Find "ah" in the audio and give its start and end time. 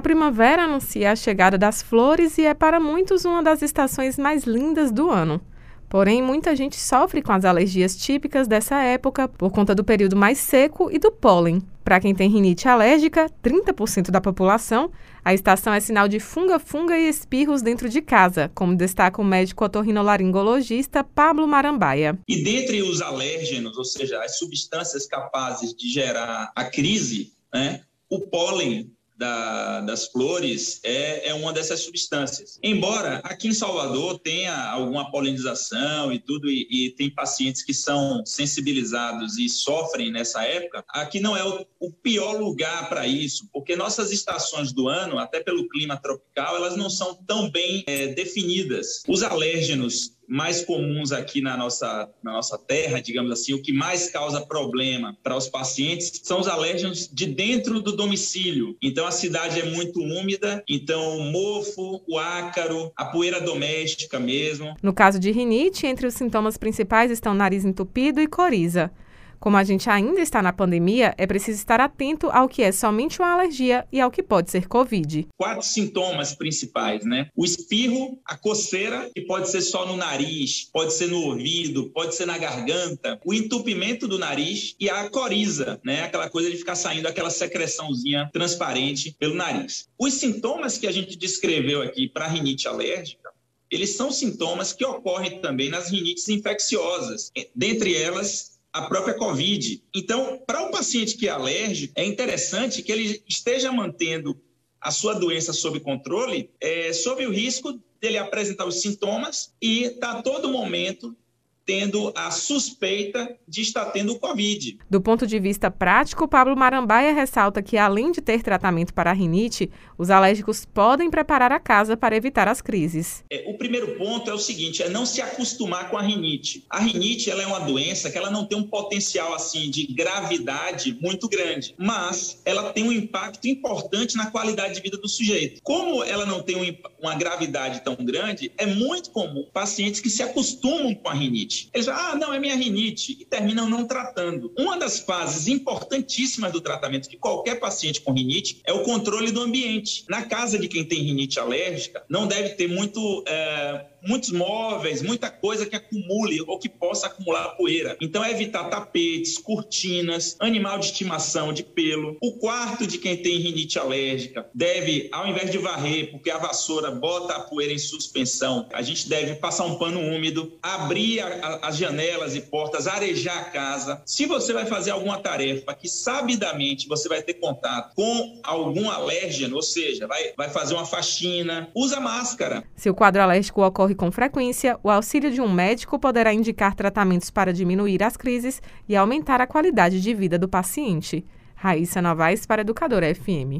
142.00-142.16